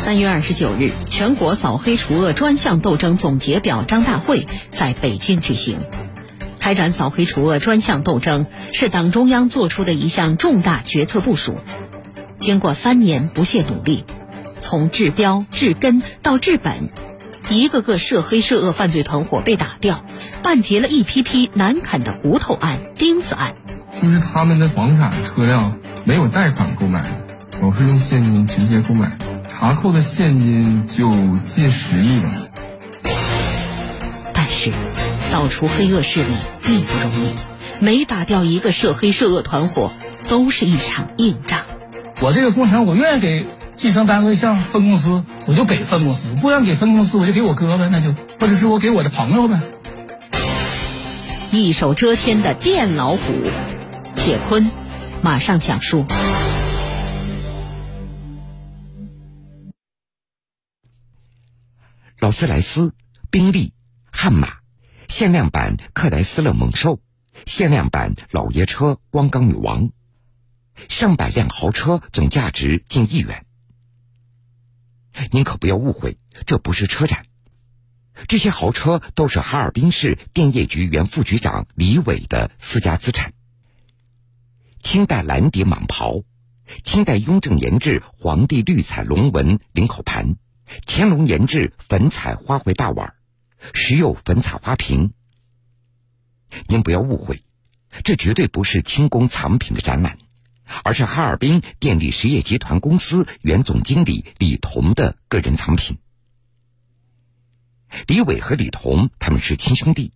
[0.00, 5.78] 三月二十九日，全国扫黑除恶专项斗争总结表彰大会在北京举行。
[6.58, 11.54] 开展扫黑除恶专项斗争是党中央作出的一项重大决策部署。
[12.40, 14.04] 经过三年不懈努力，
[14.62, 16.90] 从治标治根到治本，
[17.50, 20.02] 一个个涉黑涉恶犯罪团伙被打掉，
[20.42, 23.52] 办结了一批批难啃的骨头案、钉子案。
[24.00, 25.74] 就是他们的房产、车辆
[26.06, 27.10] 没有贷款购买的，
[27.60, 29.12] 都是用现金直接购买，
[29.50, 31.10] 查扣的现金就
[31.46, 32.30] 近十亿吧。
[34.32, 34.72] 但是，
[35.30, 37.34] 扫除黑恶势力并不容易，
[37.80, 39.92] 每打掉一个涉黑涉恶团伙，
[40.28, 41.58] 都是一场硬仗。
[42.20, 49.60] 我这个工程，我愿意给计生单位像分公司，我就给分公司；不愿给分公司，我就给我哥呗，那就或者是我给我的朋友呗。
[51.50, 53.18] 一手遮天的电老虎。
[54.16, 54.70] 铁坤，
[55.22, 56.04] 马上讲述。
[62.20, 62.92] 劳斯莱斯、
[63.30, 63.72] 宾利、
[64.12, 64.58] 悍马，
[65.08, 67.00] 限量版克莱斯勒猛兽，
[67.46, 69.90] 限量版老爷车光钢女王，
[70.90, 73.46] 上百辆豪车总价值近亿元。
[75.30, 77.24] 您可不要误会，这不是车展，
[78.28, 83.32] 这些豪车都是哈尔滨市电业局原副局长李伟的私家资产。
[84.82, 86.22] 清代蓝底蟒袍，
[86.84, 90.36] 清代雍正研制皇帝绿彩龙纹领口盘，
[90.86, 93.14] 乾隆研制粉彩花卉大碗，
[93.74, 95.12] 时有粉彩花瓶。
[96.66, 97.42] 您不要误会，
[98.04, 100.18] 这绝对不是清宫藏品的展览，
[100.84, 105.98] 而是哈尔滨电力实业集团公司原总经理李彤的个人藏品。
[108.06, 110.12] 李伟和李彤他们是亲兄弟。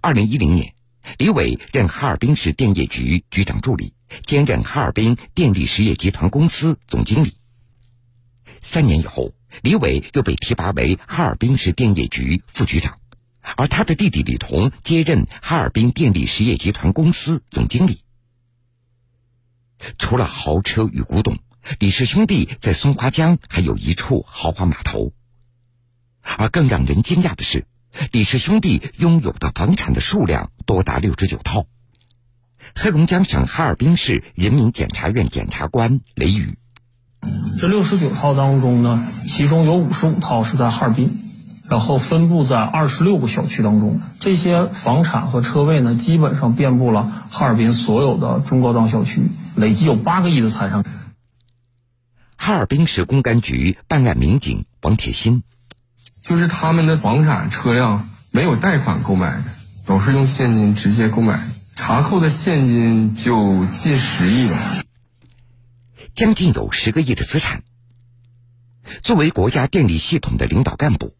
[0.00, 0.74] 二零一零年。
[1.18, 3.94] 李伟任哈尔滨市电业局局长助理，
[4.26, 7.34] 兼任哈尔滨电力实业集团公司总经理。
[8.60, 12.98] 三年以后，李伟又被提拔为哈尔滨市电业局副局长，
[13.56, 18.02] 而他的弟弟李彤接任哈尔滨电力实业集团公司总经理。
[19.98, 21.38] 除了豪车与古董，
[21.78, 25.12] 李氏兄弟在松花江还有一处豪华码头。
[26.22, 27.66] 而更让人惊讶的是。
[28.12, 31.66] 李氏兄弟拥有的房产的数量多达六十九套。
[32.76, 36.56] 黑龙江省哈尔滨市人民检察院检察官雷宇：
[37.60, 41.20] 这六十九套当中呢，其中有五十五套是在哈尔滨，
[41.68, 44.00] 然后分布在二十六个小区当中。
[44.18, 49.20] 这些房产和车位呢，基本上遍布了哈尔滨所有的中高档小区，
[49.56, 50.82] 累计有八个亿的财产。
[52.34, 55.42] 哈尔滨市公安局办案民警王铁新。
[56.22, 59.44] 就是他们的房产、车辆没有贷款购买的，
[59.84, 61.38] 都是用现金直接购买，
[61.76, 64.56] 查扣的现金就近十亿了，
[66.14, 67.62] 将近有十个亿的资产。
[69.02, 71.16] 作为国家电力系统的领导干部，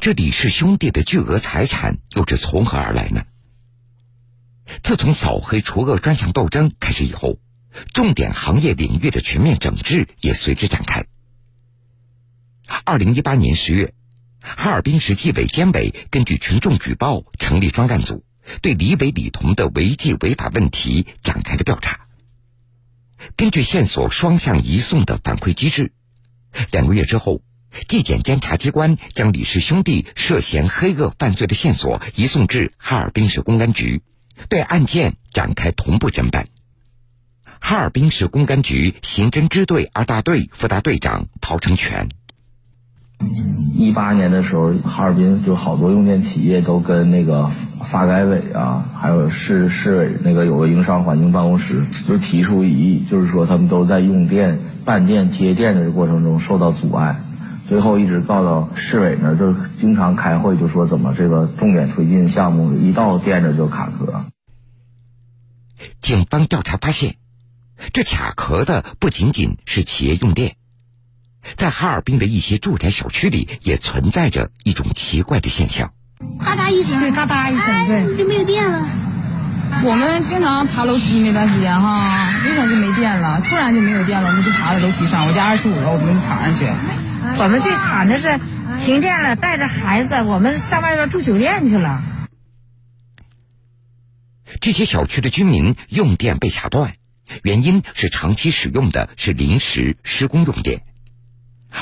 [0.00, 3.24] 这李氏兄弟的巨额财产又是从何而来呢？
[4.82, 7.38] 自从扫黑除恶专项斗争开始以后，
[7.92, 11.06] 重点行业领域的全面整治也随之展开。
[12.84, 13.94] 二零一八年十月。
[14.42, 18.24] 哈尔滨市纪委监委根据群众举报成立专案组，
[18.62, 22.06] 对李伟、李彤的违纪违法问题展开了调查。
[23.36, 25.92] 根据线索双向移送的反馈机制，
[26.70, 27.42] 两个月之后，
[27.88, 34.02] 纪检监察机关将李氏兄弟涉嫌黑恶犯罪的线索移送至哈尔滨市公安局，
[34.48, 36.48] 对案件展开同步侦办。
[37.60, 42.08] 哈尔滨市公安局刑侦支队二大队副大队长陶成全。
[43.80, 47.50] 一八年的时候，哈尔滨就好多用电企业都跟那个
[47.82, 57.16] 发改委啊，还有市市委那个有个营商环境办公室，就提出异议，就是说他们都在用电、办电、接电的过程中受到阻碍，
[57.66, 64.22] 最后一直告到市委那儿，就经常开会就说怎么这个重点推进项目一到电着就卡壳。
[66.02, 67.16] 警方调查发现，
[67.94, 70.56] 这卡壳的不仅仅是企业用电。
[71.56, 75.92] 在哈尔滨的一些住宅小区里，也存在着一种奇怪的现象。
[76.38, 78.86] 嘎哒一声，对，嘎哒一声，对，就没有电了。
[79.82, 83.40] 我们经常爬楼梯那段时间哈，为什么就没电了？
[83.40, 85.26] 突然就没有电了，我们就爬到楼梯上。
[85.26, 86.66] 我家二十五楼，我们爬上去。
[87.42, 88.38] 我们最惨的是
[88.78, 92.02] 停电了，带着孩子，我们上外边住酒店去了。
[94.60, 96.94] 这些小区的居民用电被卡断，
[97.42, 100.82] 原因是长期使用的是临时施工用电。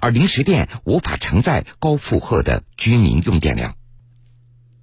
[0.00, 3.76] 而临时电无法承载高负荷的居民用电量，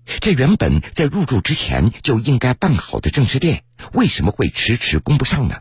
[0.06, 3.64] 这原本在入住之前就应该办好的正式电，
[3.94, 5.58] 为什么会迟迟供不上呢？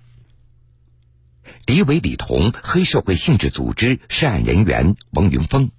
[1.67, 5.71] 李伟、李彤黑社会性质组织涉案人员王云峰。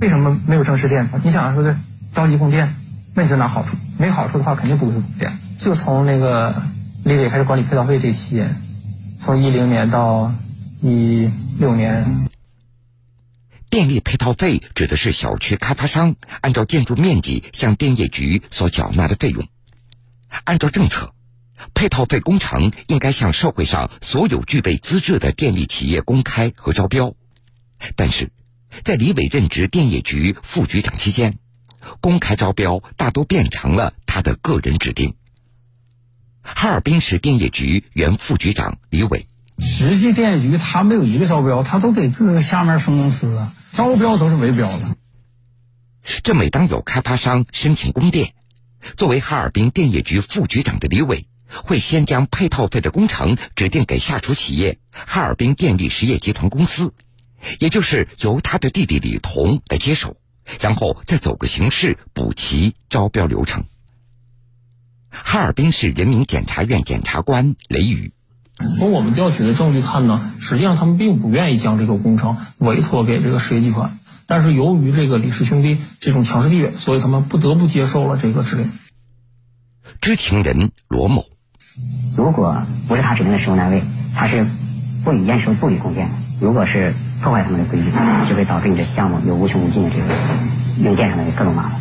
[0.00, 1.08] 为什么没有正式店？
[1.24, 1.78] 你想说的
[2.14, 2.74] 着急供电，
[3.14, 3.76] 那你就拿好处？
[3.98, 5.32] 没好处的话，肯定不会供电。
[5.58, 6.54] 就从那个
[7.04, 8.54] 李伟开始管理配套费这期间，
[9.18, 10.32] 从一零年到
[10.82, 12.28] 一六年。
[13.72, 19.48] 电力配套费指的是小区开发商按照建筑面积向电业局所缴纳的费用。
[20.44, 21.14] 按照政策，
[21.72, 27.14] 配套费工程应该向社会上所有具备资质的电力企业公开和招标。
[27.96, 28.30] 但是，
[28.84, 31.38] 在李伟任职电业局副局长期间，
[32.02, 35.14] 公开招标大都变成了他的个人指定。
[36.42, 39.26] 哈尔滨市电业局原副局长李伟，
[39.58, 43.48] 实际电业局他没有一个招标，他都给各个下面分公司。
[43.72, 44.96] 招标都是围标的。
[46.22, 48.34] 这每当有开发商申请供电，
[48.96, 56.92] 作为哈尔滨电业局副局长的李伟，会先将配套费的工程指定给下属企业哈尔滨电力实业集团公司，
[57.60, 60.16] 也就是由他的弟弟李彤来接手，
[60.60, 63.64] 然后再走个形式补齐招标流程。
[65.08, 68.12] 哈尔滨市人民检察院检察官雷宇。
[68.78, 78.70] 从我们调取的证据看呢，实际上他们并不愿意将这个工程委托给这个实业集团，但是由于这个李氏兄弟这种强势地位，所以他们不得不接受了这个指令。
[80.00, 81.26] 知情人罗某，
[82.16, 83.82] 如果不是他指定的施工单位，
[84.16, 84.46] 他是
[85.04, 86.14] 不予验收、不予供电的。
[86.40, 86.92] 如果是
[87.22, 87.86] 破坏他们的规矩，
[88.28, 90.04] 就会导致你这项目有无穷无尽的这个
[90.82, 91.80] 用电上的各种麻烦。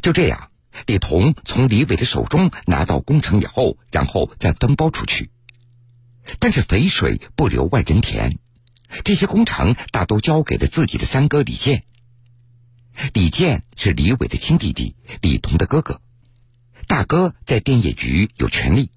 [0.00, 0.47] 就这样。
[0.86, 5.30] 李彤从李伟的手中拿到工程以后，然后再分包出去。
[6.38, 8.38] 但是肥水不流外人田，
[9.04, 11.84] 这些工程大都交给了自己的三哥李健。
[13.12, 16.00] 李健是李伟的亲弟弟，李彤的哥哥。
[16.86, 18.90] 大哥在电业局有权利，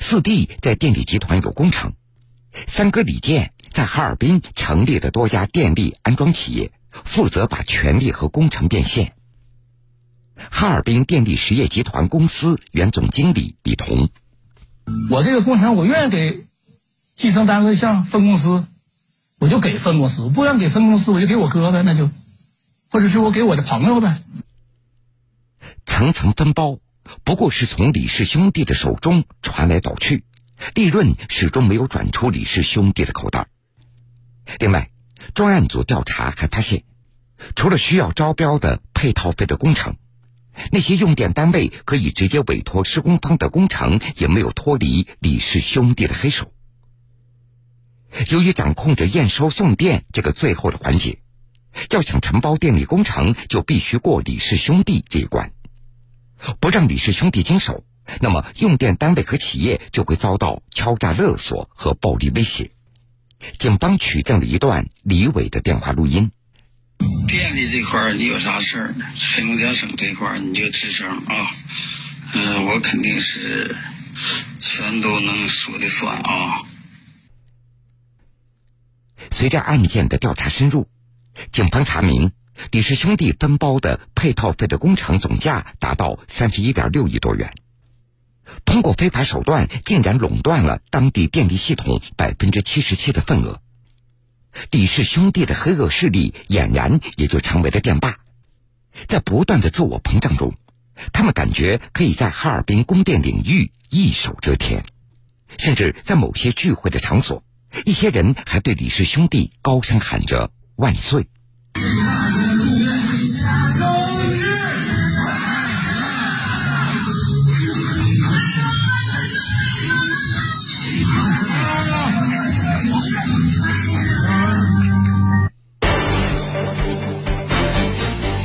[0.00, 1.92] 四弟在电力集团有工程，
[2.66, 6.72] 三哥李健在哈尔滨成立了多家电力安装企业，
[7.04, 9.14] 负责把权力和工程变现。
[10.36, 14.10] 哈尔滨电力实业集团公司原总经理李彤，
[15.10, 16.46] 我这个工程我愿意给
[17.14, 18.64] 继承单位像分公司，
[19.38, 22.10] 我就给分公司；不愿给分公司，我就给我哥呗，那就，
[22.90, 24.18] 或者是我给我的朋友呗。
[25.86, 26.78] 层层分包，
[27.24, 30.24] 不过是从李氏兄弟的手中传来倒去，
[30.74, 33.48] 利润始终没有转出李氏兄弟的口袋。
[34.58, 34.90] 另外，
[35.34, 36.84] 专案组调查还发现，
[37.54, 39.96] 除了需要招标的配套费的工程。
[40.72, 46.52] 那些用电单位可以直接委托施工方的工程，也没有脱离李氏兄弟的黑手。
[48.28, 51.18] 由于掌控着验收送电这个最后的环节，
[51.90, 55.52] 要想承包电力工程，就必须过李氏兄弟这一关。
[56.60, 57.84] 不让李氏兄弟经手，
[58.20, 62.70] 那么用电单位和企业就会遭到敲诈勒索和暴力威胁。
[63.58, 66.30] 警方取证了一段李伟的电话录音。
[67.28, 68.94] 电力这块你有啥事儿，
[69.34, 71.50] 黑龙江省这块你就吱声啊，
[72.32, 73.76] 嗯，我肯定是
[74.58, 76.62] 全都能说的算啊。
[79.32, 80.88] 随着案件的调查深入，
[81.52, 82.32] 警方查明
[82.70, 87.52] 李氏兄弟分包的配套费的工程总价达到三十一点六亿多元，
[88.64, 93.60] 通过非法手段竟然垄断了当地电力系统百分之七十七的份额。
[94.70, 98.16] 李氏兄弟的黑恶势力俨然也就成为了电霸，
[99.08, 100.54] 在不断的自我膨胀中，
[101.12, 104.84] 他们感觉可以在哈尔滨供电领域一手遮天，
[105.58, 107.42] 甚至在某些聚会的场所，
[107.84, 111.28] 一些人还对李氏兄弟高声喊着“万岁”。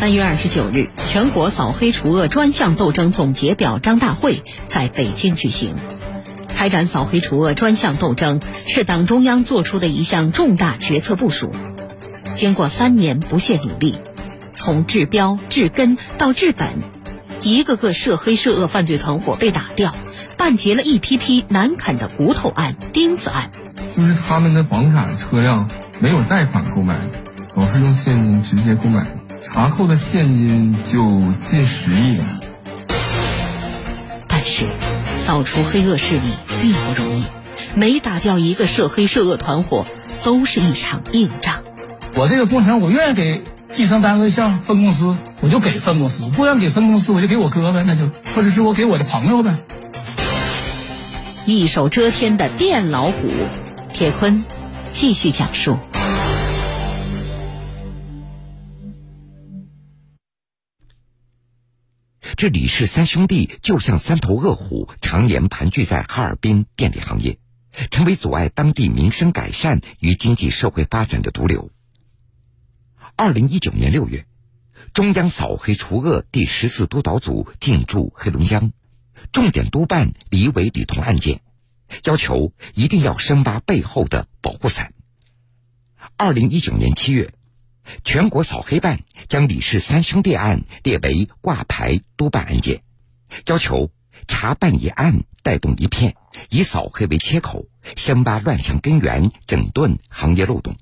[0.02, 5.76] 三月二十九日，全国扫黑除恶专项斗争总结表彰大会在北京举行。
[6.48, 11.54] 开展扫黑除恶专项斗争是党中央作出的一项重大决策部署。
[12.36, 13.96] 经过三年不懈努力，
[14.54, 16.70] 从治标治根到治本，
[17.44, 19.94] 一个个涉黑涉恶犯罪团伙被打掉，
[20.36, 23.52] 办结了一批批难啃的骨头案、钉子案。
[23.96, 27.06] 就是他们的房产、车辆没有贷款购买的，
[27.56, 29.06] 都是用现金直接购买。
[29.54, 32.20] 查扣的现金就近十亿，
[34.28, 34.66] 但是
[35.18, 36.32] 扫除黑恶势力
[36.62, 37.26] 并不容易，
[37.76, 39.86] 每打掉一个涉黑涉恶团伙，
[40.24, 41.64] 都是一场硬仗。
[42.16, 49.54] 我这个工程，我愿意给计生单位像分公司，我就给分公司；不愿给分公司，我就给我哥呗，那就或者是我给我的朋友呗。
[51.46, 53.28] 一手遮天的电老虎。
[53.94, 54.46] 铁坤
[54.94, 55.78] 继续讲述。
[62.42, 67.38] 这李氏三兄弟就像三头恶虎，常年盘踞在哈尔滨电力行业，
[67.92, 71.70] 成为阻碍当地民生改善与经济社会发展的毒瘤。
[73.16, 74.26] 二零一九年六月，
[74.92, 78.72] 中央扫黑除恶第十四督导组进驻黑龙江，
[79.32, 81.42] 重点督办李伟、李彤案件，
[82.06, 84.96] 要求一定要深挖背后的保护伞。
[86.18, 87.36] 二零一九年七月。
[88.04, 92.84] 全国扫黑办将李氏三兄弟案列为挂牌督办案件，
[93.46, 93.92] 要求
[94.28, 96.16] 查办一案带动一片，
[96.50, 100.76] 以扫黑为切口，深挖乱象根源，整顿行业漏洞。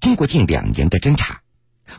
[0.00, 1.42] 经过近两年的侦查，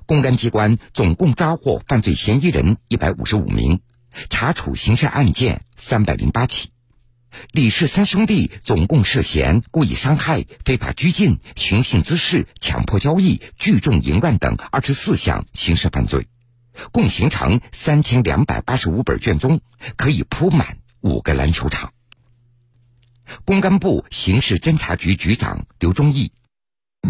[0.06, 3.82] 公安机关总共抓获犯罪嫌疑人一百五十五名，
[4.30, 6.72] 查处刑事案件三百零八起。
[7.52, 16.28] 李氏三兄弟总共涉嫌故意伤害、非法拘禁、寻衅滋事、强迫交易、聚众淫乱等二十四项刑事犯罪，
[16.92, 19.62] 共形成三千两百八十五本卷宗，
[19.96, 21.92] 可以铺满五个篮球场。
[23.46, 26.34] 公安部刑事侦查局局长刘忠义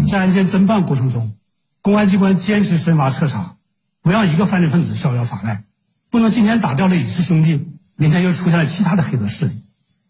[0.06, 1.36] 在案件侦办过程中，
[1.82, 3.56] 公安机关坚持深挖彻查，
[4.00, 5.64] 不让一个犯罪分子逍遥法外，
[6.10, 7.66] 不能今天打掉了李氏兄弟，
[7.96, 9.63] 明天又出现了其他的黑恶势力。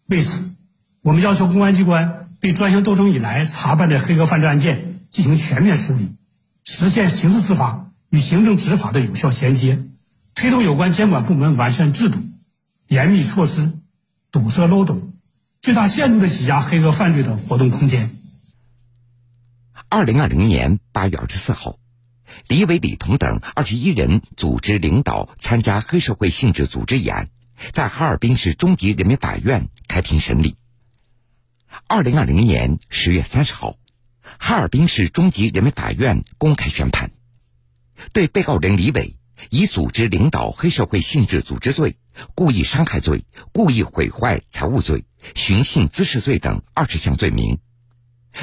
[0.07, 0.43] 为此，
[1.01, 6.15] 我们要求公安机关对专项斗争以来查办的黑恶犯罪案件进行全面梳理，
[6.63, 9.81] 实现刑事司法与行政执法的有效衔接，
[10.35, 12.19] 推动有关监管部门完善制度、
[12.87, 13.71] 严密措施，
[14.31, 15.13] 堵塞漏洞，
[15.59, 18.11] 最大限度的挤压黑恶犯罪的活动空间。
[19.89, 21.79] 二零二零年八月二十四号，
[22.47, 27.29] 李伟、李彤等二十一人组织领导参加黑社会性质组织一案。
[27.73, 30.57] 在哈尔滨市中级人民法院开庭审理。
[31.87, 33.77] 二零二零年十月三十号，
[34.39, 37.11] 哈尔滨市中级人民法院公开宣判，
[38.13, 39.17] 对被告人李伟
[39.49, 41.97] 以组织领导黑社会性质组织罪、
[42.33, 47.57] 故意伤害罪、故意毁坏财物罪、寻衅滋事罪等二十项罪名；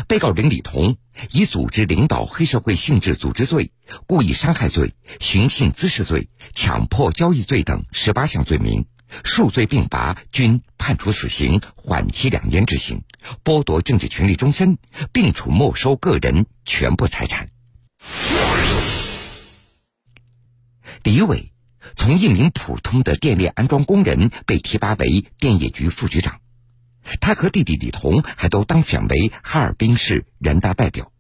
[0.06, 0.96] 被告人李彤
[1.30, 3.72] 以组织领导黑社会性质组织罪、
[4.06, 8.86] 故意伤害罪、寻衅滋事罪、强迫交易罪等十八项罪名。
[9.24, 13.02] 数罪并罚，均判处死刑，缓期两年执行，
[13.44, 14.78] 剥夺政治权利终身，
[15.12, 17.50] 并处没收个人全部财产。
[21.02, 21.52] 李伟
[21.96, 26.40] 从一名普通的电力安装工人被提拔为电业局副局长，
[27.20, 31.10] 他和弟弟李彤还都当选为哈尔滨市人大代表，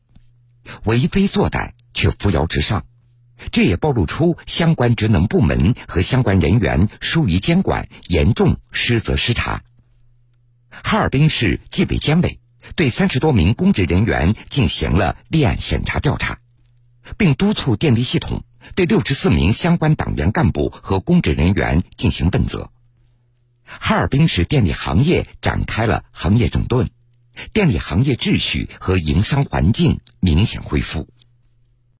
[0.84, 2.86] 为非作歹却扶摇直上。
[3.50, 9.62] 这也暴露出相关职能部门和相关人员疏于监管，严重失责失察。
[10.70, 12.40] 哈尔滨市纪委监委
[12.76, 16.38] 对三十多名公职人员进行了立案审查调查，
[17.18, 18.44] 并督促电力系统
[18.74, 22.70] 对六十四名相关党员干部和公职人员进行问责。
[23.64, 26.90] 哈尔滨市电力行业展开了行业整顿，
[27.52, 31.08] 电力行业秩序和营商环境明显恢复。